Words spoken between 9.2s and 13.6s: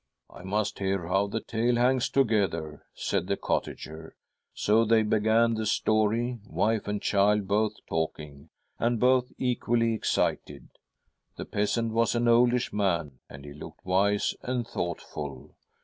equally excited. The peasant was an oldish man, and he